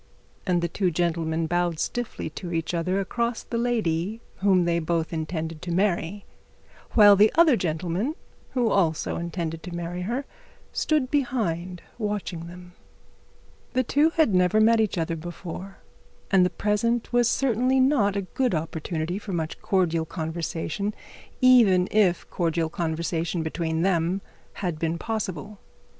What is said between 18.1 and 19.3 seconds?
a good opportunity